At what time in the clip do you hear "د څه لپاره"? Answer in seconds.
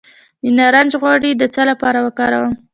1.37-1.99